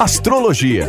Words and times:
Astrologia. 0.00 0.88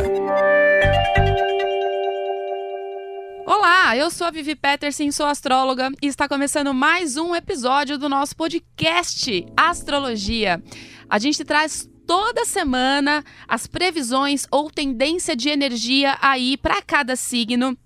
Olá, 3.44 3.96
eu 3.96 4.08
sou 4.08 4.28
a 4.28 4.30
Vivi 4.30 4.54
Peterson, 4.54 5.10
sou 5.10 5.26
astróloga 5.26 5.90
e 6.00 6.06
está 6.06 6.28
começando 6.28 6.72
mais 6.72 7.16
um 7.16 7.34
episódio 7.34 7.98
do 7.98 8.08
nosso 8.08 8.36
podcast 8.36 9.44
Astrologia. 9.56 10.62
A 11.08 11.18
gente 11.18 11.44
traz 11.44 11.90
toda 12.06 12.44
semana 12.44 13.24
as 13.48 13.66
previsões 13.66 14.46
ou 14.48 14.70
tendência 14.70 15.34
de 15.34 15.48
energia 15.48 16.16
aí 16.22 16.56
para 16.56 16.80
cada 16.80 17.16
signo, 17.16 17.76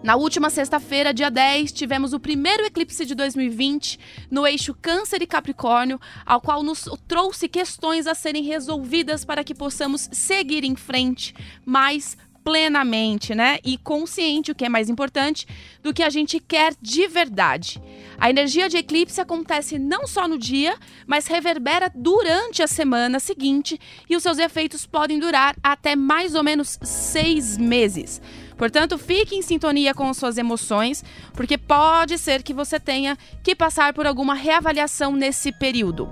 Na 0.03 0.15
última 0.15 0.49
sexta-feira, 0.49 1.13
dia 1.13 1.29
10, 1.29 1.71
tivemos 1.71 2.11
o 2.11 2.19
primeiro 2.19 2.65
eclipse 2.65 3.05
de 3.05 3.13
2020 3.13 3.99
no 4.31 4.47
eixo 4.47 4.73
Câncer 4.73 5.21
e 5.21 5.27
Capricórnio, 5.27 6.01
ao 6.25 6.41
qual 6.41 6.63
nos 6.63 6.89
trouxe 7.07 7.47
questões 7.47 8.07
a 8.07 8.15
serem 8.15 8.43
resolvidas 8.43 9.23
para 9.23 9.43
que 9.43 9.53
possamos 9.53 10.09
seguir 10.11 10.63
em 10.63 10.75
frente. 10.75 11.35
Mais 11.63 12.17
plenamente, 12.43 13.33
né? 13.35 13.59
E 13.63 13.77
consciente, 13.77 14.51
o 14.51 14.55
que 14.55 14.65
é 14.65 14.69
mais 14.69 14.89
importante, 14.89 15.47
do 15.81 15.93
que 15.93 16.03
a 16.03 16.09
gente 16.09 16.39
quer 16.39 16.73
de 16.81 17.07
verdade. 17.07 17.81
A 18.17 18.29
energia 18.29 18.69
de 18.69 18.77
eclipse 18.77 19.19
acontece 19.19 19.79
não 19.79 20.05
só 20.05 20.27
no 20.27 20.37
dia, 20.37 20.75
mas 21.07 21.27
reverbera 21.27 21.91
durante 21.93 22.61
a 22.61 22.67
semana 22.67 23.19
seguinte 23.19 23.79
e 24.09 24.15
os 24.15 24.23
seus 24.23 24.37
efeitos 24.37 24.85
podem 24.85 25.19
durar 25.19 25.55
até 25.63 25.95
mais 25.95 26.35
ou 26.35 26.43
menos 26.43 26.77
seis 26.81 27.57
meses. 27.57 28.21
Portanto, 28.61 28.95
fique 28.95 29.35
em 29.35 29.41
sintonia 29.41 29.91
com 29.91 30.13
suas 30.13 30.37
emoções, 30.37 31.03
porque 31.33 31.57
pode 31.57 32.15
ser 32.19 32.43
que 32.43 32.53
você 32.53 32.79
tenha 32.79 33.17
que 33.43 33.55
passar 33.55 33.91
por 33.91 34.05
alguma 34.05 34.35
reavaliação 34.35 35.15
nesse 35.15 35.51
período. 35.51 36.07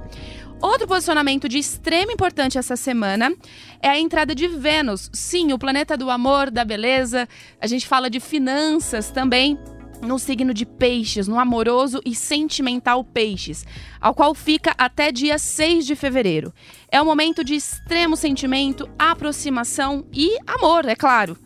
Outro 0.61 0.87
posicionamento 0.87 1.47
de 1.47 1.57
extrema 1.57 2.11
importância 2.11 2.59
essa 2.59 2.75
semana 2.75 3.33
é 3.81 3.87
a 3.87 3.97
entrada 3.97 4.35
de 4.35 4.45
Vênus. 4.45 5.09
Sim, 5.13 5.53
o 5.53 5.59
planeta 5.59 5.95
do 5.95 6.09
amor, 6.09 6.51
da 6.51 6.65
beleza. 6.65 7.29
A 7.61 7.67
gente 7.67 7.87
fala 7.87 8.09
de 8.09 8.19
finanças 8.19 9.09
também 9.09 9.57
no 10.01 10.19
signo 10.19 10.53
de 10.53 10.65
Peixes, 10.65 11.29
no 11.29 11.39
amoroso 11.39 12.01
e 12.05 12.13
sentimental 12.13 13.03
Peixes, 13.05 13.65
ao 14.01 14.13
qual 14.13 14.33
fica 14.33 14.73
até 14.77 15.13
dia 15.13 15.37
6 15.37 15.85
de 15.85 15.95
fevereiro. 15.95 16.53
É 16.91 17.01
um 17.01 17.05
momento 17.05 17.41
de 17.43 17.55
extremo 17.55 18.17
sentimento, 18.17 18.89
aproximação 18.97 20.05
e 20.11 20.37
amor, 20.45 20.85
é 20.85 20.95
claro. 20.95 21.37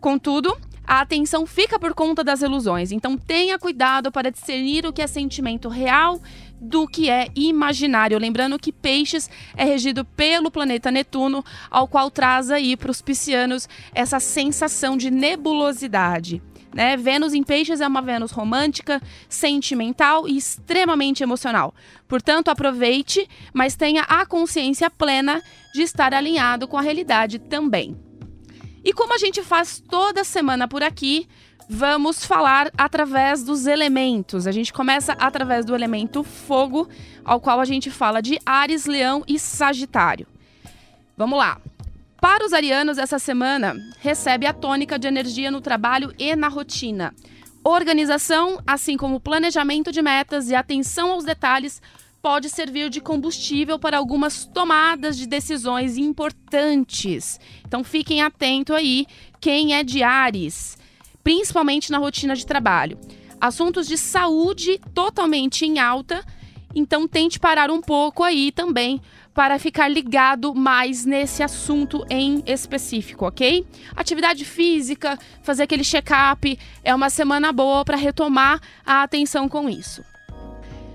Contudo, 0.00 0.56
a 0.86 1.00
atenção 1.02 1.46
fica 1.46 1.78
por 1.78 1.92
conta 1.92 2.24
das 2.24 2.40
ilusões, 2.40 2.92
então 2.92 3.16
tenha 3.16 3.58
cuidado 3.58 4.10
para 4.10 4.30
discernir 4.30 4.86
o 4.86 4.92
que 4.92 5.02
é 5.02 5.06
sentimento 5.06 5.68
real 5.68 6.18
do 6.60 6.86
que 6.86 7.08
é 7.08 7.28
imaginário. 7.34 8.18
Lembrando 8.18 8.58
que 8.58 8.72
Peixes 8.72 9.30
é 9.56 9.64
regido 9.64 10.04
pelo 10.04 10.50
planeta 10.50 10.90
Netuno, 10.90 11.44
ao 11.70 11.86
qual 11.86 12.10
traz 12.10 12.50
aí 12.50 12.76
para 12.76 12.90
os 12.90 13.02
piscianos 13.02 13.68
essa 13.94 14.20
sensação 14.20 14.96
de 14.96 15.10
nebulosidade. 15.10 16.42
Né? 16.74 16.96
Vênus 16.96 17.32
em 17.32 17.42
Peixes 17.42 17.80
é 17.80 17.86
uma 17.86 18.02
Vênus 18.02 18.30
romântica, 18.30 19.00
sentimental 19.28 20.28
e 20.28 20.36
extremamente 20.36 21.22
emocional. 21.22 21.74
Portanto, 22.06 22.48
aproveite, 22.48 23.28
mas 23.52 23.74
tenha 23.74 24.02
a 24.02 24.26
consciência 24.26 24.90
plena 24.90 25.42
de 25.72 25.82
estar 25.82 26.12
alinhado 26.12 26.68
com 26.68 26.76
a 26.76 26.82
realidade 26.82 27.38
também. 27.38 27.96
E 28.84 28.92
como 28.92 29.14
a 29.14 29.18
gente 29.18 29.42
faz 29.42 29.82
toda 29.86 30.24
semana 30.24 30.68
por 30.68 30.82
aqui, 30.82 31.28
vamos 31.68 32.24
falar 32.24 32.72
através 32.78 33.44
dos 33.44 33.66
elementos. 33.66 34.46
A 34.46 34.52
gente 34.52 34.72
começa 34.72 35.12
através 35.12 35.66
do 35.66 35.74
elemento 35.74 36.24
fogo, 36.24 36.88
ao 37.24 37.40
qual 37.40 37.60
a 37.60 37.64
gente 37.64 37.90
fala 37.90 38.22
de 38.22 38.38
Ares, 38.46 38.86
Leão 38.86 39.22
e 39.28 39.38
Sagitário. 39.38 40.26
Vamos 41.16 41.38
lá. 41.38 41.60
Para 42.20 42.44
os 42.44 42.52
arianos, 42.52 42.98
essa 42.98 43.18
semana 43.18 43.76
recebe 44.00 44.46
a 44.46 44.52
tônica 44.52 44.98
de 44.98 45.06
energia 45.06 45.50
no 45.50 45.60
trabalho 45.60 46.12
e 46.18 46.34
na 46.34 46.48
rotina. 46.48 47.14
Organização, 47.62 48.60
assim 48.66 48.96
como 48.96 49.20
planejamento 49.20 49.92
de 49.92 50.00
metas 50.00 50.48
e 50.48 50.54
atenção 50.54 51.12
aos 51.12 51.24
detalhes, 51.24 51.82
pode 52.22 52.48
servir 52.48 52.88
de 52.88 53.00
combustível 53.00 53.78
para 53.78 53.98
algumas 53.98 54.46
tomadas 54.46 55.16
de 55.16 55.26
decisões 55.26 55.96
importantes. 55.96 57.38
Então 57.66 57.84
fiquem 57.84 58.22
atentos 58.22 58.74
aí, 58.74 59.06
quem 59.40 59.74
é 59.74 59.84
de 59.84 60.02
Ares 60.02 60.77
principalmente 61.28 61.92
na 61.92 61.98
rotina 61.98 62.34
de 62.34 62.46
trabalho. 62.46 62.98
Assuntos 63.38 63.86
de 63.86 63.98
saúde 63.98 64.80
totalmente 64.94 65.66
em 65.66 65.78
alta, 65.78 66.24
então 66.74 67.06
tente 67.06 67.38
parar 67.38 67.70
um 67.70 67.82
pouco 67.82 68.24
aí 68.24 68.50
também 68.50 68.98
para 69.34 69.58
ficar 69.58 69.88
ligado 69.88 70.54
mais 70.54 71.04
nesse 71.04 71.42
assunto 71.42 72.02
em 72.08 72.42
específico, 72.46 73.26
ok? 73.26 73.66
Atividade 73.94 74.42
física, 74.46 75.18
fazer 75.42 75.64
aquele 75.64 75.84
check-up, 75.84 76.58
é 76.82 76.94
uma 76.94 77.10
semana 77.10 77.52
boa 77.52 77.84
para 77.84 77.98
retomar 77.98 78.58
a 78.82 79.02
atenção 79.02 79.50
com 79.50 79.68
isso. 79.68 80.02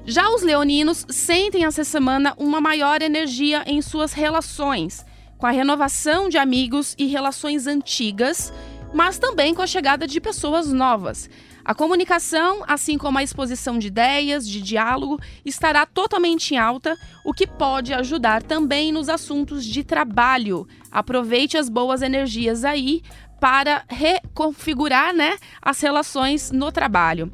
Já 0.04 0.32
os 0.32 0.42
leoninos 0.42 1.06
sentem 1.10 1.64
essa 1.64 1.84
semana 1.84 2.34
uma 2.40 2.60
maior 2.60 3.04
energia 3.04 3.62
em 3.68 3.84
suas 3.84 4.14
relações, 4.14 5.06
com 5.38 5.46
a 5.46 5.52
renovação 5.52 6.28
de 6.28 6.40
amigos 6.40 6.96
e 6.98 7.06
relações 7.06 7.68
antigas 7.68 8.52
mas 8.94 9.18
também 9.18 9.54
com 9.54 9.62
a 9.62 9.68
chegada 9.68 10.06
de 10.06 10.22
pessoas 10.22 10.72
novas. 10.72 11.30
A 11.66 11.74
comunicação, 11.74 12.62
assim 12.68 12.98
como 12.98 13.18
a 13.18 13.24
exposição 13.24 13.80
de 13.80 13.88
ideias, 13.88 14.48
de 14.48 14.62
diálogo, 14.62 15.20
estará 15.46 15.86
totalmente 15.86 16.54
em 16.54 16.58
alta, 16.58 16.98
o 17.24 17.34
que 17.34 17.48
pode 17.48 17.94
ajudar 17.94 18.44
também 18.44 18.92
nos 18.92 19.08
assuntos 19.08 19.66
de 19.66 19.84
trabalho. 19.84 20.68
Aproveite 20.92 21.58
as 21.58 21.70
boas 21.70 22.02
energias 22.02 22.66
aí 22.66 23.02
para 23.40 23.84
reconfigurar 23.88 25.14
né, 25.14 25.38
as 25.62 25.80
relações 25.82 26.52
no 26.52 26.72
trabalho. 26.72 27.32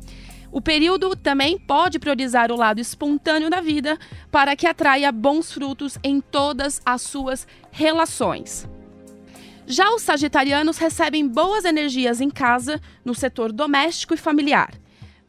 O 0.52 0.62
período 0.62 1.16
também 1.16 1.58
pode 1.58 2.00
priorizar 2.00 2.52
o 2.52 2.56
lado 2.56 2.80
espontâneo 2.80 3.50
da 3.50 3.62
vida 3.62 3.98
para 4.32 4.56
que 4.56 4.66
atraia 4.66 5.12
bons 5.12 5.52
frutos 5.52 5.98
em 6.04 6.22
todas 6.22 6.82
as 6.86 7.02
suas 7.02 7.48
relações. 7.72 8.68
Já 9.72 9.94
os 9.94 10.02
sagitarianos 10.02 10.80
recebem 10.80 11.28
boas 11.28 11.64
energias 11.64 12.20
em 12.20 12.30
casa, 12.32 12.82
no 13.06 13.14
setor 13.14 13.52
doméstico 13.52 14.16
e 14.16 14.18
familiar. 14.18 14.74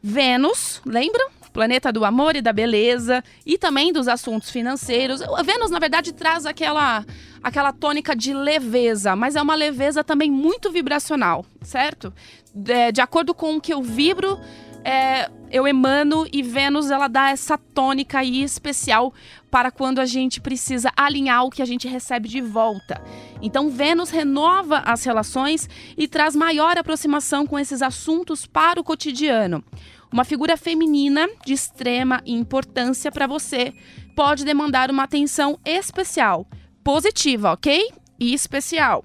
Vênus, 0.01 0.81
lembram? 0.83 1.29
Planeta 1.53 1.91
do 1.91 2.03
amor 2.03 2.35
e 2.35 2.41
da 2.41 2.51
beleza 2.51 3.23
e 3.45 3.55
também 3.55 3.93
dos 3.93 4.07
assuntos 4.07 4.49
financeiros. 4.49 5.21
Vênus, 5.45 5.69
na 5.69 5.77
verdade, 5.77 6.11
traz 6.11 6.47
aquela 6.47 7.05
aquela 7.43 7.71
tônica 7.71 8.15
de 8.15 8.33
leveza, 8.33 9.15
mas 9.15 9.35
é 9.35 9.41
uma 9.41 9.53
leveza 9.53 10.03
também 10.03 10.31
muito 10.31 10.71
vibracional, 10.71 11.45
certo? 11.61 12.11
De, 12.53 12.91
de 12.91 13.01
acordo 13.01 13.35
com 13.35 13.57
o 13.57 13.61
que 13.61 13.73
eu 13.73 13.83
vibro, 13.83 14.39
é, 14.83 15.29
eu 15.51 15.67
emano 15.67 16.25
e 16.31 16.41
Vênus 16.41 16.89
ela 16.89 17.07
dá 17.07 17.29
essa 17.29 17.57
tônica 17.57 18.19
aí 18.19 18.41
especial 18.41 19.13
para 19.51 19.69
quando 19.69 19.99
a 19.99 20.05
gente 20.05 20.39
precisa 20.39 20.91
alinhar 20.95 21.43
o 21.43 21.49
que 21.49 21.61
a 21.61 21.65
gente 21.65 21.87
recebe 21.87 22.29
de 22.29 22.39
volta. 22.39 23.03
Então 23.41 23.69
Vênus 23.69 24.09
renova 24.09 24.79
as 24.79 25.03
relações 25.03 25.69
e 25.97 26.07
traz 26.07 26.35
maior 26.35 26.77
aproximação 26.77 27.45
com 27.45 27.59
esses 27.59 27.81
assuntos 27.81 28.45
para 28.45 28.79
o 28.79 28.83
cotidiano. 28.83 29.63
Uma 30.11 30.23
figura 30.23 30.55
feminina 30.57 31.27
de 31.45 31.53
extrema 31.53 32.21
importância 32.25 33.11
para 33.11 33.27
você 33.27 33.73
pode 34.15 34.45
demandar 34.45 34.89
uma 34.89 35.03
atenção 35.03 35.59
especial, 35.65 36.47
positiva, 36.83 37.53
ok? 37.53 37.91
E 38.19 38.33
especial. 38.33 39.03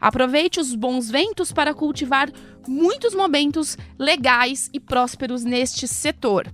Aproveite 0.00 0.60
os 0.60 0.74
bons 0.74 1.10
ventos 1.10 1.52
para 1.52 1.74
cultivar 1.74 2.30
muitos 2.66 3.14
momentos 3.14 3.76
legais 3.98 4.70
e 4.72 4.78
prósperos 4.78 5.44
neste 5.44 5.88
setor. 5.88 6.52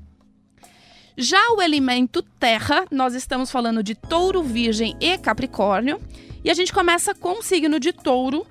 Já 1.17 1.53
o 1.53 1.63
elemento 1.63 2.23
terra, 2.23 2.87
nós 2.91 3.15
estamos 3.15 3.51
falando 3.51 3.83
de 3.83 3.95
touro, 3.95 4.43
virgem 4.43 4.97
e 5.01 5.17
capricórnio. 5.17 6.01
E 6.43 6.51
a 6.51 6.55
gente 6.55 6.73
começa 6.73 7.15
com 7.15 7.39
o 7.39 7.43
signo 7.43 7.79
de 7.79 7.93
touro, 7.93 8.45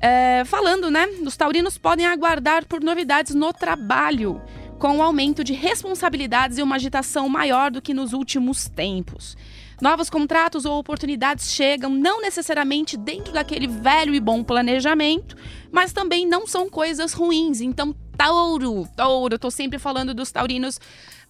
é, 0.00 0.42
falando, 0.44 0.90
né? 0.90 1.06
Os 1.24 1.36
taurinos 1.36 1.78
podem 1.78 2.06
aguardar 2.06 2.66
por 2.66 2.82
novidades 2.82 3.34
no 3.34 3.52
trabalho, 3.52 4.42
com 4.78 4.98
o 4.98 5.02
aumento 5.02 5.44
de 5.44 5.52
responsabilidades 5.52 6.58
e 6.58 6.62
uma 6.62 6.76
agitação 6.76 7.28
maior 7.28 7.70
do 7.70 7.80
que 7.80 7.94
nos 7.94 8.12
últimos 8.12 8.68
tempos. 8.68 9.36
Novos 9.80 10.10
contratos 10.10 10.64
ou 10.64 10.78
oportunidades 10.78 11.52
chegam 11.52 11.90
não 11.90 12.20
necessariamente 12.20 12.96
dentro 12.96 13.32
daquele 13.32 13.68
velho 13.68 14.12
e 14.12 14.20
bom 14.20 14.42
planejamento, 14.42 15.36
mas 15.70 15.92
também 15.92 16.26
não 16.26 16.46
são 16.46 16.68
coisas 16.68 17.12
ruins. 17.12 17.60
Então, 17.60 17.94
Tauro, 18.16 18.88
Tauro, 18.96 19.34
eu 19.34 19.38
tô 19.38 19.50
sempre 19.50 19.78
falando 19.78 20.12
dos 20.12 20.32
taurinos 20.32 20.80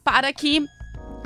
para 0.02 0.32
que 0.32 0.66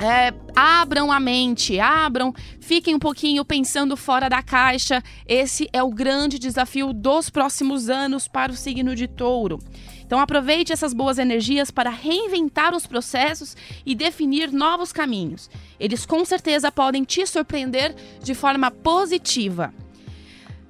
é, 0.01 0.33
abram 0.53 1.11
a 1.11 1.19
mente, 1.19 1.79
abram, 1.79 2.33
fiquem 2.59 2.95
um 2.95 2.99
pouquinho 2.99 3.45
pensando 3.45 3.95
fora 3.95 4.29
da 4.29 4.43
caixa. 4.43 5.01
Esse 5.25 5.69
é 5.71 5.81
o 5.81 5.89
grande 5.89 6.37
desafio 6.37 6.91
dos 6.91 7.29
próximos 7.29 7.89
anos 7.89 8.27
para 8.27 8.51
o 8.51 8.55
signo 8.55 8.95
de 8.95 9.07
Touro. 9.07 9.59
Então 10.13 10.21
aproveite 10.21 10.71
essas 10.71 10.93
boas 10.93 11.17
energias 11.17 11.71
para 11.71 11.89
reinventar 11.89 12.75
os 12.75 12.85
processos 12.85 13.57
e 13.83 13.95
definir 13.95 14.51
novos 14.51 14.93
caminhos. 14.93 15.49
Eles 15.79 16.05
com 16.05 16.23
certeza 16.23 16.71
podem 16.71 17.03
te 17.03 17.25
surpreender 17.25 17.95
de 18.21 18.35
forma 18.35 18.69
positiva. 18.69 19.73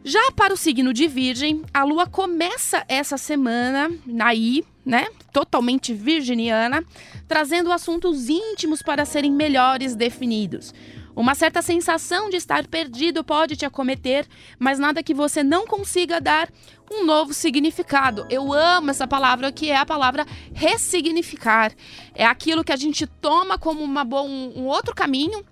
Já 0.01 0.31
para 0.31 0.53
o 0.53 0.57
signo 0.57 0.93
de 0.93 1.09
Virgem, 1.09 1.61
a 1.73 1.83
lua 1.83 2.07
começa 2.07 2.85
essa 2.87 3.17
semana 3.17 3.91
aí, 4.21 4.63
né, 4.85 5.07
totalmente 5.33 5.93
virginiana, 5.93 6.81
trazendo 7.27 7.69
assuntos 7.69 8.29
íntimos 8.29 8.81
para 8.81 9.03
serem 9.03 9.33
melhores 9.33 9.93
definidos. 9.93 10.73
Uma 11.15 11.35
certa 11.35 11.61
sensação 11.61 12.29
de 12.29 12.37
estar 12.37 12.65
perdido 12.65 13.23
pode 13.23 13.55
te 13.55 13.65
acometer, 13.65 14.27
mas 14.57 14.79
nada 14.79 15.03
que 15.03 15.13
você 15.13 15.43
não 15.43 15.67
consiga 15.67 16.19
dar 16.19 16.49
um 16.91 17.05
novo 17.05 17.33
significado. 17.33 18.25
Eu 18.29 18.51
amo 18.51 18.89
essa 18.89 19.07
palavra 19.07 19.51
que 19.51 19.69
é 19.69 19.77
a 19.77 19.85
palavra 19.85 20.25
ressignificar. 20.53 21.71
É 22.15 22.25
aquilo 22.25 22.63
que 22.63 22.71
a 22.71 22.75
gente 22.75 23.05
toma 23.05 23.59
como 23.59 23.83
uma 23.83 24.03
boa, 24.03 24.23
um, 24.23 24.53
um 24.61 24.65
outro 24.65 24.95
caminho, 24.95 25.45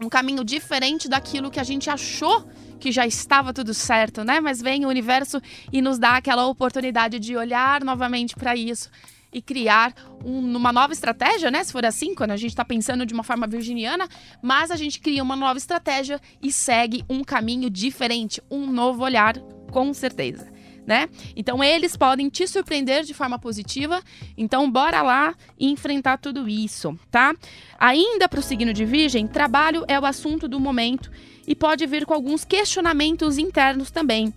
um 0.00 0.08
caminho 0.08 0.44
diferente 0.44 1.08
daquilo 1.08 1.50
que 1.50 1.58
a 1.58 1.64
gente 1.64 1.90
achou 1.90 2.48
que 2.78 2.92
já 2.92 3.04
estava 3.04 3.52
tudo 3.52 3.74
certo, 3.74 4.22
né? 4.22 4.38
Mas 4.40 4.62
vem 4.62 4.86
o 4.86 4.88
universo 4.88 5.42
e 5.72 5.82
nos 5.82 5.98
dá 5.98 6.16
aquela 6.16 6.46
oportunidade 6.46 7.18
de 7.18 7.36
olhar 7.36 7.82
novamente 7.82 8.36
para 8.36 8.54
isso 8.54 8.88
e 9.32 9.42
criar 9.42 9.94
um, 10.24 10.56
uma 10.56 10.72
nova 10.72 10.92
estratégia, 10.92 11.50
né? 11.50 11.62
Se 11.62 11.72
for 11.72 11.84
assim, 11.84 12.14
quando 12.14 12.30
a 12.30 12.36
gente 12.36 12.50
está 12.50 12.64
pensando 12.64 13.04
de 13.04 13.12
uma 13.12 13.22
forma 13.22 13.46
virginiana, 13.46 14.08
mas 14.42 14.70
a 14.70 14.76
gente 14.76 15.00
cria 15.00 15.22
uma 15.22 15.36
nova 15.36 15.58
estratégia 15.58 16.20
e 16.42 16.50
segue 16.50 17.04
um 17.08 17.22
caminho 17.22 17.68
diferente, 17.68 18.42
um 18.50 18.66
novo 18.66 19.02
olhar, 19.04 19.38
com 19.70 19.92
certeza. 19.92 20.50
Né? 20.86 21.06
Então 21.36 21.62
eles 21.62 21.98
podem 21.98 22.30
te 22.30 22.48
surpreender 22.48 23.04
de 23.04 23.12
forma 23.12 23.38
positiva. 23.38 24.02
Então 24.38 24.70
bora 24.70 25.02
lá 25.02 25.34
enfrentar 25.60 26.16
tudo 26.16 26.48
isso, 26.48 26.98
tá? 27.10 27.34
Ainda 27.78 28.26
para 28.26 28.40
o 28.40 28.42
signo 28.42 28.72
de 28.72 28.86
Virgem, 28.86 29.26
trabalho 29.26 29.84
é 29.86 30.00
o 30.00 30.06
assunto 30.06 30.48
do 30.48 30.58
momento 30.58 31.10
e 31.46 31.54
pode 31.54 31.84
vir 31.84 32.06
com 32.06 32.14
alguns 32.14 32.42
questionamentos 32.42 33.36
internos 33.36 33.90
também. 33.90 34.32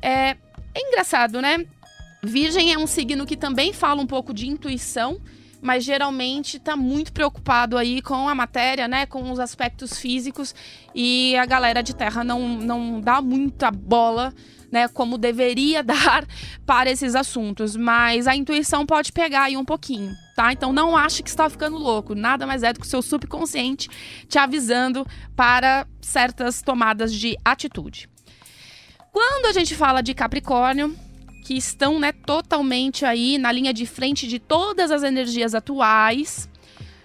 É, 0.00 0.30
é 0.74 0.88
engraçado, 0.88 1.42
né? 1.42 1.66
Virgem 2.24 2.72
é 2.72 2.78
um 2.78 2.86
signo 2.86 3.26
que 3.26 3.36
também 3.36 3.72
fala 3.72 4.00
um 4.00 4.06
pouco 4.06 4.32
de 4.32 4.46
intuição, 4.46 5.20
mas 5.60 5.82
geralmente 5.82 6.56
está 6.56 6.76
muito 6.76 7.12
preocupado 7.12 7.76
aí 7.76 8.00
com 8.00 8.28
a 8.28 8.34
matéria, 8.34 8.86
né, 8.86 9.06
com 9.06 9.28
os 9.32 9.40
aspectos 9.40 9.98
físicos 9.98 10.54
e 10.94 11.34
a 11.36 11.44
galera 11.44 11.82
de 11.82 11.92
Terra 11.92 12.22
não, 12.22 12.48
não 12.60 13.00
dá 13.00 13.20
muita 13.20 13.72
bola, 13.72 14.32
né, 14.70 14.86
como 14.86 15.18
deveria 15.18 15.82
dar 15.84 16.24
para 16.64 16.88
esses 16.88 17.16
assuntos, 17.16 17.74
mas 17.74 18.28
a 18.28 18.36
intuição 18.36 18.86
pode 18.86 19.10
pegar 19.10 19.42
aí 19.44 19.56
um 19.56 19.64
pouquinho, 19.64 20.14
tá? 20.36 20.52
Então 20.52 20.72
não 20.72 20.96
ache 20.96 21.24
que 21.24 21.28
está 21.28 21.50
ficando 21.50 21.76
louco, 21.76 22.14
nada 22.14 22.46
mais 22.46 22.62
é 22.62 22.72
do 22.72 22.78
que 22.78 22.86
o 22.86 22.88
seu 22.88 23.02
subconsciente 23.02 23.88
te 24.28 24.38
avisando 24.38 25.04
para 25.34 25.88
certas 26.00 26.62
tomadas 26.62 27.12
de 27.12 27.36
atitude. 27.44 28.08
Quando 29.10 29.46
a 29.46 29.52
gente 29.52 29.74
fala 29.74 30.02
de 30.02 30.14
Capricórnio, 30.14 30.96
que 31.42 31.54
estão 31.54 31.98
né, 31.98 32.12
totalmente 32.12 33.04
aí 33.04 33.36
na 33.36 33.52
linha 33.52 33.74
de 33.74 33.84
frente 33.84 34.26
de 34.26 34.38
todas 34.38 34.90
as 34.90 35.02
energias 35.02 35.54
atuais. 35.54 36.48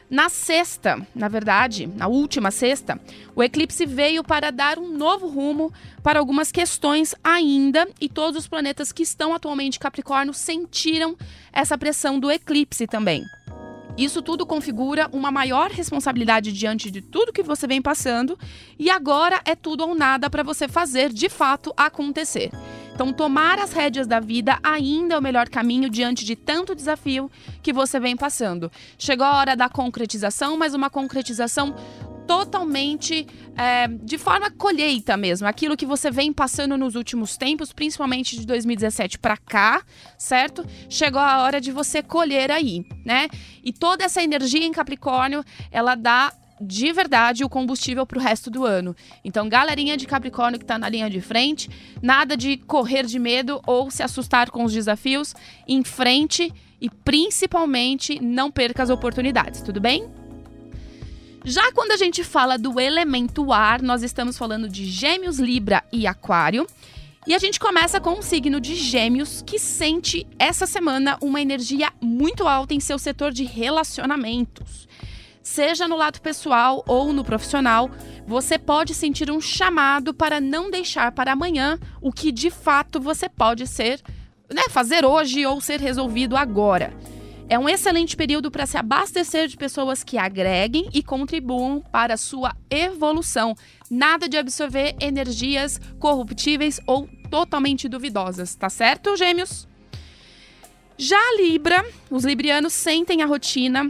Na 0.10 0.30
sexta, 0.30 1.06
na 1.13 1.28
verdade, 1.28 1.86
na 1.86 2.07
última 2.07 2.50
sexta, 2.50 2.98
o 3.36 3.44
eclipse 3.44 3.86
veio 3.86 4.24
para 4.24 4.51
dar 4.51 4.80
um 4.80 4.95
novo 4.95 5.28
rumo 5.28 5.74
para 6.01 6.19
algumas 6.19 6.50
questões 6.50 7.13
ainda, 7.22 7.86
e 8.00 8.07
todos 8.07 8.39
os 8.39 8.48
planetas 8.48 8.94
que 8.94 9.04
estão 9.04 9.34
atualmente 9.34 9.75
em 9.75 9.81
Capricórnio 9.81 10.34
sentiram 10.34 11.18
essa 11.51 11.78
pressão 11.78 12.19
do 12.19 12.31
eclipse 12.31 12.88
também. 12.88 13.25
Isso 13.98 14.22
tudo 14.22 14.46
configura 14.46 15.10
uma 15.12 15.32
maior 15.32 15.72
responsabilidade 15.72 16.54
diante 16.54 16.92
de 16.92 17.02
tudo 17.02 17.34
que 17.34 17.42
você 17.42 17.66
vem 17.66 17.82
passando, 17.82 18.38
e 18.78 18.90
agora 18.90 19.42
é 19.44 19.56
tudo 19.56 19.88
ou 19.88 19.96
nada 19.96 20.30
para 20.30 20.44
você 20.44 20.68
fazer 20.68 21.12
de 21.12 21.28
fato 21.30 21.74
acontecer. 21.76 22.52
Então, 22.94 23.14
tomar 23.14 23.60
as 23.60 23.74
rédeas 23.74 24.08
da 24.08 24.20
vida 24.20 24.58
ainda 24.64 25.14
é 25.14 25.18
o 25.20 25.22
melhor 25.22 25.48
caminho 25.50 25.88
diante 25.88 26.26
de 26.26 26.36
tanto 26.36 26.74
desafio 26.74 27.30
que 27.62 27.72
você 27.72 28.00
vem 28.00 28.16
passando. 28.16 28.72
Chegou 28.98 29.24
a 29.24 29.38
hora 29.38 29.56
da 29.56 29.70
concretização, 29.70 30.58
mas 30.58 30.74
uma 30.74 30.90
concretização 30.90 31.76
totalmente 32.28 33.26
é, 33.56 33.88
de 33.88 34.18
forma 34.18 34.52
colheita 34.52 35.16
mesmo, 35.16 35.48
aquilo 35.48 35.78
que 35.78 35.86
você 35.86 36.12
vem 36.12 36.34
passando 36.34 36.78
nos 36.78 36.96
últimos 36.96 37.38
tempos, 37.38 37.72
principalmente 37.72 38.38
de 38.38 38.46
2017 38.46 39.18
para 39.18 39.38
cá, 39.38 39.82
certo? 40.18 40.66
Chegou 40.90 41.22
a 41.22 41.42
hora 41.44 41.62
de 41.62 41.72
você 41.72 42.04
colher 42.04 42.52
aí, 42.52 42.86
né? 43.06 43.30
E 43.64 43.72
toda 43.72 44.04
essa 44.04 44.22
energia 44.22 44.66
em 44.66 44.72
Capricórnio, 44.72 45.44
ela 45.72 45.96
dá 45.96 46.34
de 46.60 46.92
verdade 46.92 47.44
o 47.44 47.50
combustível 47.50 48.06
para 48.06 48.18
o 48.18 48.22
resto 48.22 48.50
do 48.50 48.66
ano. 48.66 48.96
Então, 49.24 49.48
galerinha 49.48 49.96
de 49.96 50.06
Capricórnio 50.06 50.60
que 50.60 50.66
está 50.66 50.78
na 50.78 50.90
linha 50.90 51.10
de 51.10 51.22
frente, 51.22 51.70
nada 52.02 52.36
de 52.36 52.58
correr 52.58 53.06
de 53.06 53.20
medo 53.20 53.62
ou 53.66 53.90
se 53.92 54.04
assustar 54.04 54.50
com 54.50 54.64
os 54.64 54.74
desafios, 54.74 55.34
em 55.68 55.84
frente 55.84 56.52
e 56.82 56.90
principalmente 56.90 58.22
não 58.22 58.52
perca 58.52 58.84
as 58.84 58.90
oportunidades, 58.90 59.62
tudo 59.62 59.80
bem? 59.80 60.27
Já 61.50 61.72
quando 61.72 61.94
a 61.94 61.96
gente 61.96 62.26
fala 62.26 62.58
do 62.58 62.78
elemento 62.78 63.54
ar, 63.54 63.82
nós 63.82 64.04
estamos 64.04 64.38
falando 64.38 64.68
de 64.68 64.84
Gêmeos, 64.86 65.40
Libra 65.40 65.82
e 65.94 66.06
Aquário. 66.06 66.68
E 67.26 67.34
a 67.34 67.40
gente 67.40 67.58
começa 67.58 68.02
com 68.02 68.20
o 68.20 68.22
signo 68.22 68.60
de 68.60 68.76
Gêmeos, 68.76 69.42
que 69.48 69.58
sente 69.58 70.28
essa 70.38 70.66
semana 70.66 71.18
uma 71.22 71.40
energia 71.40 71.90
muito 72.02 72.46
alta 72.50 72.74
em 72.74 72.82
seu 72.82 73.00
setor 73.00 73.32
de 73.32 73.46
relacionamentos 73.46 74.90
seja 75.42 75.88
no 75.88 75.96
lado 75.96 76.20
pessoal 76.20 76.83
ou 76.86 77.14
no 77.14 77.24
profissional, 77.24 77.90
você 78.28 78.60
pode 78.60 78.94
sentir 78.94 79.31
um 79.31 79.40
chamado 79.40 80.14
para 80.14 80.42
não 80.42 80.69
deixar 80.69 81.14
para 81.14 81.31
amanhã 81.31 81.80
o 82.02 82.12
que 82.12 82.33
de 82.33 82.50
fato 82.50 83.00
você 83.00 83.30
pode 83.30 83.66
ser, 83.66 84.02
né, 84.54 84.64
fazer 84.69 85.06
hoje 85.06 85.45
ou 85.45 85.62
ser 85.62 85.80
resolvido 85.80 86.36
agora. 86.36 86.94
É 87.49 87.57
um 87.57 87.69
excelente 87.69 88.18
período 88.18 88.51
para 88.51 88.66
se 88.66 88.77
abastecer 88.77 89.47
de 89.47 89.56
pessoas 89.56 90.04
que 90.04 90.18
agreguem 90.18 90.89
e 90.94 91.01
contribuam 91.01 91.80
para 91.80 92.16
a 92.16 92.18
sua 92.18 92.54
evolução. 92.69 93.56
Nada 93.89 94.27
de 94.27 94.35
absorver 94.35 94.97
energias 94.99 95.80
corruptíveis 95.97 96.81
ou 96.85 97.07
totalmente 97.31 97.87
duvidosas, 97.87 98.54
tá 98.54 98.69
certo, 98.69 99.16
gêmeos? 99.16 99.66
Já 100.97 101.18
a 101.18 101.42
Libra, 101.42 101.85
os 102.11 102.25
librianos 102.25 102.73
sentem 102.73 103.21
a 103.21 103.25
rotina 103.25 103.89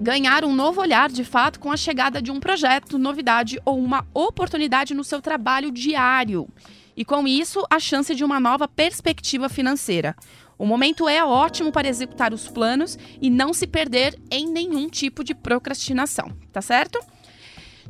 ganhar 0.00 0.44
um 0.44 0.54
novo 0.54 0.80
olhar 0.80 1.10
de 1.10 1.22
fato 1.22 1.60
com 1.60 1.70
a 1.70 1.76
chegada 1.76 2.20
de 2.20 2.30
um 2.32 2.40
projeto, 2.40 2.98
novidade 2.98 3.60
ou 3.64 3.78
uma 3.78 4.04
oportunidade 4.14 4.94
no 4.94 5.04
seu 5.04 5.20
trabalho 5.20 5.70
diário. 5.70 6.48
E 6.96 7.04
com 7.04 7.28
isso, 7.28 7.64
a 7.70 7.78
chance 7.78 8.14
de 8.14 8.24
uma 8.24 8.40
nova 8.40 8.66
perspectiva 8.66 9.48
financeira. 9.48 10.16
O 10.60 10.66
momento 10.66 11.08
é 11.08 11.24
ótimo 11.24 11.72
para 11.72 11.88
executar 11.88 12.34
os 12.34 12.46
planos 12.46 12.98
e 13.18 13.30
não 13.30 13.54
se 13.54 13.66
perder 13.66 14.20
em 14.30 14.46
nenhum 14.46 14.90
tipo 14.90 15.24
de 15.24 15.34
procrastinação, 15.34 16.30
tá 16.52 16.60
certo? 16.60 17.00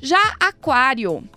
Já 0.00 0.36
Aquário. 0.38 1.28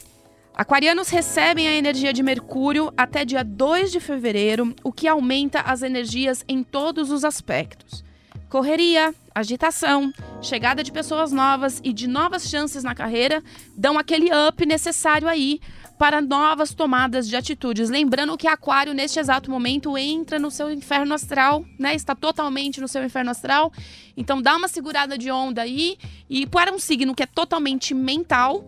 Aquarianos 0.54 1.10
recebem 1.10 1.68
a 1.68 1.74
energia 1.74 2.14
de 2.14 2.22
Mercúrio 2.22 2.94
até 2.96 3.26
dia 3.26 3.44
2 3.44 3.92
de 3.92 4.00
fevereiro, 4.00 4.76
o 4.84 4.94
que 4.94 5.08
aumenta 5.08 5.62
as 5.62 5.82
energias 5.82 6.46
em 6.48 6.62
todos 6.62 7.10
os 7.10 7.26
aspectos. 7.26 8.04
Correria, 8.48 9.12
agitação, 9.34 10.14
chegada 10.40 10.84
de 10.84 10.92
pessoas 10.92 11.32
novas 11.32 11.82
e 11.84 11.92
de 11.92 12.08
novas 12.08 12.48
chances 12.48 12.84
na 12.84 12.94
carreira 12.94 13.44
dão 13.76 13.98
aquele 13.98 14.30
up 14.48 14.64
necessário 14.68 15.28
aí 15.28 15.60
para 15.98 16.22
novas 16.22 16.74
tomadas 16.74 17.28
de 17.28 17.36
atitudes. 17.36 17.90
Lembrando 17.90 18.38
que 18.38 18.48
Aquário, 18.48 18.94
neste 18.94 19.20
exato 19.20 19.50
momento, 19.50 19.98
entra 19.98 20.40
no 20.40 20.52
seu 20.52 20.72
inferno 20.72 21.14
astral, 21.14 21.66
né? 21.80 21.96
Está 21.96 22.16
totalmente 22.16 22.82
no 22.82 22.88
seu 22.88 23.04
inferno 23.04 23.32
astral. 23.32 23.72
Então 24.16 24.42
dá 24.42 24.56
uma 24.56 24.68
segurada 24.68 25.18
de 25.18 25.32
onda 25.32 25.62
aí. 25.62 25.98
E 26.30 26.46
para 26.46 26.74
um 26.74 26.80
signo 26.80 27.16
que 27.16 27.24
é 27.24 27.28
totalmente 27.28 27.94
mental, 27.94 28.66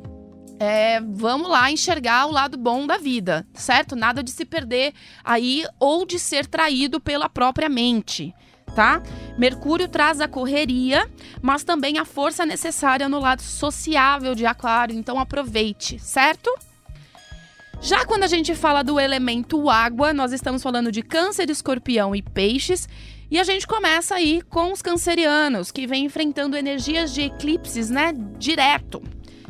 é, 0.60 1.02
vamos 1.02 1.50
lá 1.50 1.70
enxergar 1.72 2.28
o 2.28 2.32
lado 2.32 2.58
bom 2.58 2.88
da 2.88 2.98
vida, 2.98 3.46
certo? 3.54 3.96
Nada 3.96 4.24
de 4.24 4.32
se 4.32 4.46
perder 4.46 4.94
aí 5.24 5.66
ou 5.80 6.06
de 6.06 6.18
ser 6.18 6.46
traído 6.46 7.00
pela 7.00 7.28
própria 7.28 7.70
mente 7.70 8.34
tá? 8.76 9.02
Mercúrio 9.38 9.88
traz 9.88 10.20
a 10.20 10.28
correria, 10.28 11.10
mas 11.42 11.64
também 11.64 11.98
a 11.98 12.04
força 12.04 12.46
necessária 12.46 13.08
no 13.08 13.20
lado 13.20 13.42
sociável 13.42 14.36
de 14.36 14.46
Aquário, 14.46 14.96
então 14.96 15.18
aproveite, 15.18 15.98
certo? 15.98 16.54
Já 17.82 18.06
quando 18.06 18.24
a 18.24 18.28
gente 18.28 18.56
fala 18.56 18.84
do 18.84 19.00
elemento 19.00 19.70
água, 19.70 20.14
nós 20.14 20.32
estamos 20.32 20.64
falando 20.64 20.92
de 20.92 21.02
Câncer, 21.02 21.50
Escorpião 21.50 22.16
e 22.16 22.22
Peixes, 22.22 22.88
e 23.30 23.40
a 23.40 23.44
gente 23.44 23.68
começa 23.68 24.16
aí 24.16 24.42
com 24.42 24.72
os 24.72 24.82
cancerianos, 24.82 25.72
que 25.72 25.86
vem 25.86 26.06
enfrentando 26.06 26.58
energias 26.58 27.14
de 27.14 27.22
eclipses, 27.22 27.90
né, 27.90 28.14
direto. 28.38 29.02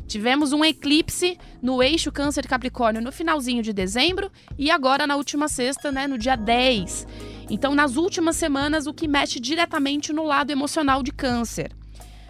Tivemos 0.08 0.54
um 0.54 0.64
eclipse 0.64 1.38
no 1.62 1.82
eixo 1.82 2.12
Câncer 2.12 2.48
Capricórnio 2.48 3.02
no 3.02 3.12
finalzinho 3.12 3.64
de 3.64 3.74
dezembro 3.74 4.32
e 4.58 4.70
agora 4.70 5.08
na 5.08 5.16
última 5.16 5.48
sexta, 5.48 5.92
né, 5.92 6.06
no 6.06 6.18
dia 6.18 6.36
10. 6.36 7.08
Então, 7.50 7.74
nas 7.74 7.96
últimas 7.96 8.36
semanas, 8.36 8.86
o 8.86 8.94
que 8.94 9.08
mexe 9.08 9.40
diretamente 9.40 10.14
no 10.14 10.24
lado 10.24 10.52
emocional 10.52 11.02
de 11.02 11.12
Câncer. 11.12 11.72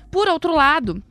Por 0.09 0.27
outro 0.27 0.55
lado, 0.55 1.03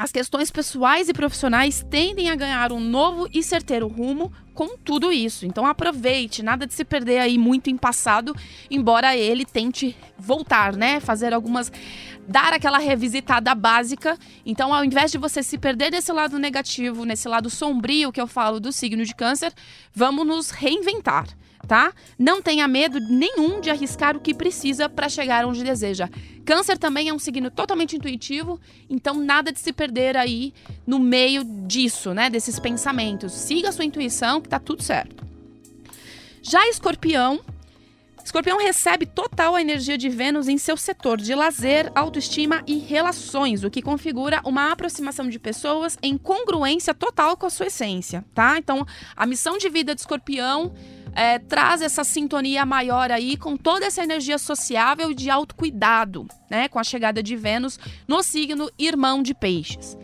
as 0.00 0.10
questões 0.10 0.50
pessoais 0.50 1.10
e 1.10 1.12
profissionais 1.12 1.84
tendem 1.90 2.30
a 2.30 2.34
ganhar 2.34 2.72
um 2.72 2.80
novo 2.80 3.28
e 3.34 3.42
certeiro 3.42 3.86
rumo 3.86 4.32
com 4.54 4.74
tudo 4.78 5.12
isso. 5.12 5.44
Então 5.44 5.66
aproveite, 5.66 6.42
nada 6.42 6.66
de 6.66 6.72
se 6.72 6.86
perder 6.86 7.18
aí 7.18 7.36
muito 7.36 7.68
em 7.68 7.76
passado, 7.76 8.34
embora 8.70 9.14
ele 9.14 9.44
tente 9.44 9.94
voltar, 10.18 10.74
né? 10.74 11.00
Fazer 11.00 11.34
algumas 11.34 11.70
dar 12.26 12.54
aquela 12.54 12.78
revisitada 12.78 13.54
básica. 13.54 14.18
Então, 14.46 14.72
ao 14.72 14.82
invés 14.82 15.12
de 15.12 15.18
você 15.18 15.42
se 15.42 15.58
perder 15.58 15.90
nesse 15.90 16.10
lado 16.12 16.38
negativo, 16.38 17.04
nesse 17.04 17.28
lado 17.28 17.50
sombrio 17.50 18.10
que 18.10 18.20
eu 18.20 18.26
falo 18.26 18.58
do 18.58 18.72
signo 18.72 19.04
de 19.04 19.14
câncer, 19.14 19.52
vamos 19.94 20.26
nos 20.26 20.50
reinventar 20.50 21.26
tá? 21.66 21.92
Não 22.18 22.42
tenha 22.42 22.66
medo 22.66 23.00
nenhum 23.00 23.60
de 23.60 23.70
arriscar 23.70 24.16
o 24.16 24.20
que 24.20 24.34
precisa 24.34 24.88
para 24.88 25.08
chegar 25.08 25.44
onde 25.46 25.62
deseja. 25.62 26.08
Câncer 26.44 26.78
também 26.78 27.08
é 27.08 27.14
um 27.14 27.18
signo 27.18 27.50
totalmente 27.50 27.96
intuitivo, 27.96 28.60
então 28.88 29.14
nada 29.14 29.52
de 29.52 29.60
se 29.60 29.72
perder 29.72 30.16
aí 30.16 30.52
no 30.86 30.98
meio 30.98 31.44
disso, 31.44 32.12
né? 32.12 32.28
Desses 32.28 32.58
pensamentos. 32.58 33.32
Siga 33.32 33.68
a 33.68 33.72
sua 33.72 33.84
intuição 33.84 34.40
que 34.40 34.48
tá 34.48 34.58
tudo 34.58 34.82
certo. 34.82 35.24
Já 36.42 36.66
Escorpião, 36.68 37.40
Escorpião 38.24 38.58
recebe 38.58 39.06
total 39.06 39.56
a 39.56 39.60
energia 39.60 39.98
de 39.98 40.08
Vênus 40.08 40.46
em 40.46 40.56
seu 40.56 40.76
setor 40.76 41.18
de 41.18 41.34
lazer, 41.34 41.90
autoestima 41.94 42.62
e 42.66 42.78
relações, 42.78 43.64
o 43.64 43.70
que 43.70 43.82
configura 43.82 44.40
uma 44.44 44.70
aproximação 44.70 45.28
de 45.28 45.38
pessoas 45.38 45.98
em 46.02 46.16
congruência 46.16 46.94
total 46.94 47.36
com 47.36 47.46
a 47.46 47.50
sua 47.50 47.66
essência, 47.66 48.24
tá? 48.34 48.58
Então, 48.58 48.86
a 49.16 49.26
missão 49.26 49.58
de 49.58 49.68
vida 49.68 49.94
de 49.94 50.00
Escorpião 50.02 50.72
é, 51.14 51.38
traz 51.38 51.82
essa 51.82 52.04
sintonia 52.04 52.64
maior 52.64 53.10
aí 53.10 53.36
com 53.36 53.56
toda 53.56 53.86
essa 53.86 54.02
energia 54.02 54.38
sociável 54.38 55.12
de 55.12 55.30
autocuidado, 55.30 56.26
né? 56.50 56.68
Com 56.68 56.78
a 56.78 56.84
chegada 56.84 57.22
de 57.22 57.36
Vênus 57.36 57.78
no 58.06 58.22
signo 58.22 58.70
irmão 58.78 59.22
de 59.22 59.34
Peixes. 59.34 59.96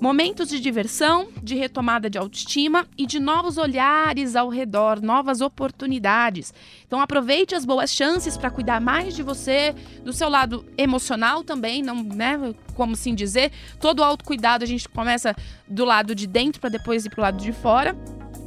Momentos 0.00 0.48
de 0.48 0.58
diversão, 0.58 1.28
de 1.42 1.54
retomada 1.54 2.08
de 2.08 2.16
autoestima 2.16 2.88
e 2.96 3.04
de 3.04 3.20
novos 3.20 3.58
olhares 3.58 4.34
ao 4.34 4.48
redor, 4.48 5.02
novas 5.02 5.42
oportunidades. 5.42 6.54
Então 6.86 7.02
aproveite 7.02 7.54
as 7.54 7.66
boas 7.66 7.92
chances 7.92 8.34
para 8.34 8.50
cuidar 8.50 8.80
mais 8.80 9.14
de 9.14 9.22
você, 9.22 9.74
do 10.02 10.10
seu 10.10 10.30
lado 10.30 10.64
emocional 10.78 11.44
também, 11.44 11.82
não, 11.82 12.02
né, 12.02 12.54
como 12.74 12.94
assim 12.94 13.14
dizer, 13.14 13.52
todo 13.78 14.02
autocuidado 14.02 14.64
a 14.64 14.66
gente 14.66 14.88
começa 14.88 15.36
do 15.68 15.84
lado 15.84 16.14
de 16.14 16.26
dentro 16.26 16.62
para 16.62 16.70
depois 16.70 17.04
ir 17.04 17.10
pro 17.10 17.20
lado 17.20 17.36
de 17.36 17.52
fora. 17.52 17.94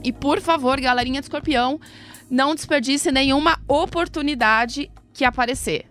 E 0.03 0.11
por 0.11 0.41
favor, 0.41 0.79
galerinha 0.79 1.21
de 1.21 1.25
escorpião, 1.25 1.79
não 2.29 2.53
desperdice 2.53 3.11
nenhuma 3.11 3.59
oportunidade 3.67 4.91
que 5.13 5.23
aparecer. 5.23 5.85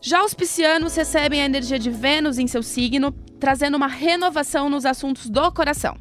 Já 0.00 0.24
os 0.24 0.34
piscianos 0.34 0.94
recebem 0.94 1.42
a 1.42 1.46
energia 1.46 1.78
de 1.78 1.90
Vênus 1.90 2.38
em 2.38 2.46
seu 2.46 2.62
signo, 2.62 3.12
trazendo 3.40 3.76
uma 3.76 3.86
renovação 3.86 4.68
nos 4.68 4.84
assuntos 4.84 5.28
do 5.28 5.50
coração. 5.52 5.96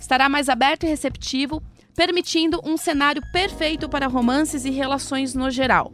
Estará 0.00 0.28
mais 0.28 0.48
aberto 0.48 0.84
e 0.84 0.88
receptivo, 0.88 1.62
permitindo 1.94 2.60
um 2.64 2.76
cenário 2.76 3.22
perfeito 3.32 3.88
para 3.88 4.06
romances 4.06 4.64
e 4.64 4.70
relações 4.70 5.34
no 5.34 5.50
geral. 5.50 5.92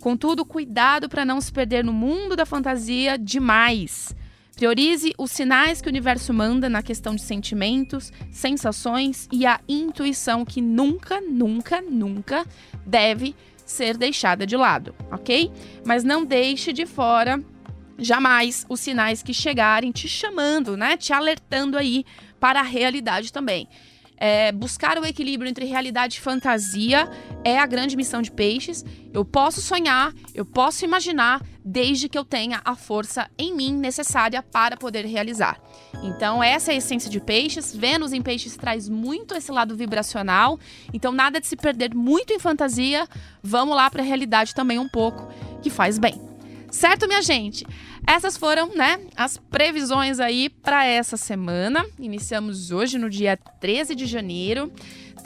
Contudo, 0.00 0.44
cuidado 0.44 1.08
para 1.08 1.24
não 1.24 1.40
se 1.40 1.50
perder 1.50 1.84
no 1.84 1.92
mundo 1.92 2.36
da 2.36 2.44
fantasia 2.44 3.16
demais. 3.16 4.14
Priorize 4.56 5.12
os 5.18 5.32
sinais 5.32 5.82
que 5.82 5.86
o 5.86 5.90
universo 5.90 6.32
manda 6.32 6.66
na 6.66 6.82
questão 6.82 7.14
de 7.14 7.20
sentimentos, 7.20 8.10
sensações 8.30 9.28
e 9.30 9.44
a 9.44 9.60
intuição 9.68 10.46
que 10.46 10.62
nunca, 10.62 11.20
nunca, 11.20 11.82
nunca 11.82 12.46
deve 12.86 13.36
ser 13.66 13.98
deixada 13.98 14.46
de 14.46 14.56
lado, 14.56 14.94
ok? 15.12 15.52
Mas 15.84 16.04
não 16.04 16.24
deixe 16.24 16.72
de 16.72 16.86
fora 16.86 17.38
jamais 17.98 18.64
os 18.66 18.80
sinais 18.80 19.22
que 19.22 19.34
chegarem 19.34 19.92
te 19.92 20.08
chamando, 20.08 20.74
né? 20.74 20.96
Te 20.96 21.12
alertando 21.12 21.76
aí 21.76 22.02
para 22.40 22.60
a 22.60 22.64
realidade 22.64 23.30
também. 23.30 23.68
É, 24.16 24.50
buscar 24.52 24.98
o 24.98 25.04
equilíbrio 25.04 25.50
entre 25.50 25.66
realidade 25.66 26.16
e 26.16 26.20
fantasia 26.20 27.06
é 27.44 27.58
a 27.58 27.66
grande 27.66 27.94
missão 27.94 28.22
de 28.22 28.32
peixes. 28.32 28.82
Eu 29.12 29.22
posso 29.22 29.60
sonhar, 29.60 30.14
eu 30.34 30.46
posso 30.46 30.82
imaginar, 30.82 31.42
desde 31.68 32.08
que 32.08 32.16
eu 32.16 32.24
tenha 32.24 32.60
a 32.64 32.76
força 32.76 33.28
em 33.36 33.52
mim 33.52 33.74
necessária 33.74 34.40
para 34.40 34.76
poder 34.76 35.04
realizar. 35.04 35.60
Então, 36.00 36.40
essa 36.40 36.70
é 36.70 36.76
a 36.76 36.78
essência 36.78 37.10
de 37.10 37.18
peixes. 37.18 37.74
Vênus 37.74 38.12
em 38.12 38.22
peixes 38.22 38.56
traz 38.56 38.88
muito 38.88 39.34
esse 39.34 39.50
lado 39.50 39.74
vibracional. 39.74 40.60
Então, 40.94 41.10
nada 41.10 41.40
de 41.40 41.46
se 41.48 41.56
perder 41.56 41.92
muito 41.92 42.32
em 42.32 42.38
fantasia. 42.38 43.08
Vamos 43.42 43.74
lá 43.74 43.90
para 43.90 44.00
a 44.00 44.06
realidade 44.06 44.54
também 44.54 44.78
um 44.78 44.88
pouco, 44.88 45.28
que 45.60 45.68
faz 45.68 45.98
bem. 45.98 46.14
Certo, 46.70 47.08
minha 47.08 47.22
gente? 47.22 47.66
Essas 48.06 48.36
foram, 48.36 48.72
né, 48.74 49.00
as 49.16 49.36
previsões 49.36 50.20
aí 50.20 50.48
para 50.48 50.84
essa 50.84 51.16
semana. 51.16 51.84
Iniciamos 51.98 52.70
hoje 52.70 52.96
no 52.96 53.10
dia 53.10 53.36
13 53.36 53.96
de 53.96 54.06
janeiro. 54.06 54.72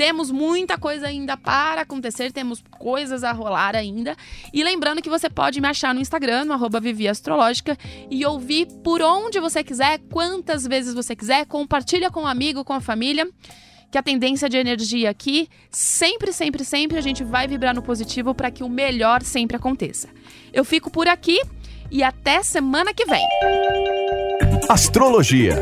Temos 0.01 0.31
muita 0.31 0.79
coisa 0.79 1.09
ainda 1.09 1.37
para 1.37 1.83
acontecer, 1.83 2.33
temos 2.33 2.65
coisas 2.79 3.23
a 3.23 3.33
rolar 3.33 3.77
ainda. 3.77 4.17
E 4.51 4.65
lembrando 4.65 5.03
que 5.03 5.11
você 5.11 5.29
pode 5.29 5.61
me 5.61 5.69
achar 5.69 5.95
no 5.95 6.01
Instagram, 6.01 6.47
no 6.47 6.55
arroba 6.55 6.81
Vivi 6.81 7.07
Astrológica, 7.07 7.77
e 8.11 8.25
ouvir 8.25 8.67
por 8.83 9.03
onde 9.03 9.39
você 9.39 9.63
quiser, 9.63 10.01
quantas 10.11 10.67
vezes 10.67 10.95
você 10.95 11.15
quiser. 11.15 11.45
Compartilha 11.45 12.11
com 12.11 12.23
um 12.23 12.27
amigo, 12.27 12.65
com 12.65 12.73
a 12.73 12.81
família 12.81 13.29
que 13.91 13.99
a 13.99 14.03
tendência 14.03 14.49
de 14.49 14.57
energia 14.57 15.11
aqui, 15.11 15.51
sempre, 15.71 16.33
sempre, 16.33 16.65
sempre 16.65 16.97
a 16.97 17.03
gente 17.03 17.23
vai 17.23 17.47
vibrar 17.47 17.75
no 17.75 17.83
positivo 17.83 18.35
para 18.35 18.51
que 18.51 18.65
o 18.65 18.71
melhor 18.71 19.23
sempre 19.23 19.59
aconteça. 19.59 20.09
Eu 20.51 20.65
fico 20.65 20.91
por 20.91 21.09
aqui 21.09 21.43
e 21.91 22.03
até 22.03 22.43
semana 22.43 22.95
que 22.95 23.05
vem. 23.05 23.27
Astrologia 24.67 25.57